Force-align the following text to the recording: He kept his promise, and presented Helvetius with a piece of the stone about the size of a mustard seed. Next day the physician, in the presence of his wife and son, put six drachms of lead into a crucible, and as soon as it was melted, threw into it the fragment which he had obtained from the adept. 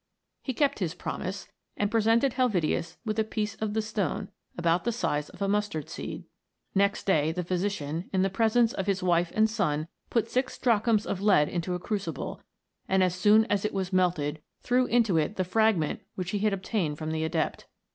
He 0.41 0.55
kept 0.55 0.79
his 0.79 0.95
promise, 0.95 1.47
and 1.77 1.91
presented 1.91 2.33
Helvetius 2.33 2.97
with 3.05 3.19
a 3.19 3.23
piece 3.23 3.53
of 3.57 3.75
the 3.75 3.83
stone 3.83 4.29
about 4.57 4.83
the 4.83 4.91
size 4.91 5.29
of 5.29 5.43
a 5.43 5.47
mustard 5.47 5.91
seed. 5.91 6.23
Next 6.73 7.05
day 7.05 7.31
the 7.31 7.43
physician, 7.43 8.09
in 8.11 8.23
the 8.23 8.29
presence 8.31 8.73
of 8.73 8.87
his 8.87 9.03
wife 9.03 9.31
and 9.35 9.47
son, 9.47 9.87
put 10.09 10.27
six 10.27 10.57
drachms 10.57 11.05
of 11.05 11.21
lead 11.21 11.47
into 11.49 11.75
a 11.75 11.79
crucible, 11.79 12.41
and 12.89 13.03
as 13.03 13.13
soon 13.13 13.45
as 13.45 13.63
it 13.63 13.75
was 13.75 13.93
melted, 13.93 14.41
threw 14.63 14.87
into 14.87 15.17
it 15.17 15.35
the 15.35 15.43
fragment 15.43 16.01
which 16.15 16.31
he 16.31 16.39
had 16.39 16.51
obtained 16.51 16.97
from 16.97 17.11
the 17.11 17.23
adept. 17.23 17.67